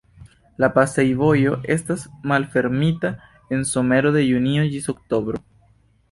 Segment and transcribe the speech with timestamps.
[0.61, 3.11] La pasejvojo estas malfermita
[3.57, 5.43] en somero de junio ĝis oktobro.